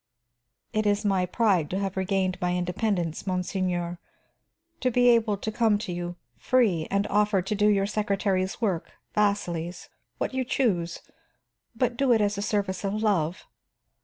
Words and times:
It 0.73 0.87
is 0.87 1.05
my 1.05 1.27
pride 1.27 1.69
to 1.69 1.77
have 1.77 1.95
regained 1.95 2.41
my 2.41 2.55
independence, 2.55 3.27
monseigneur; 3.27 3.99
to 4.79 4.89
be 4.89 5.09
able 5.09 5.37
to 5.37 5.51
come 5.51 5.77
to 5.77 5.93
you, 5.93 6.15
free, 6.39 6.87
and 6.89 7.05
offer 7.05 7.43
to 7.43 7.53
do 7.53 7.67
your 7.67 7.85
secretary's 7.85 8.59
work, 8.59 8.93
Vasili's, 9.13 9.89
what 10.17 10.33
you 10.33 10.43
choose, 10.43 11.01
but 11.75 11.89
to 11.89 11.93
do 11.97 12.13
it 12.13 12.19
as 12.19 12.35
a 12.35 12.41
service 12.41 12.83
of 12.83 12.95
love. 12.95 13.45